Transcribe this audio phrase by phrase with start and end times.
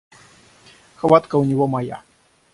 [0.95, 2.01] Хватка у него моя.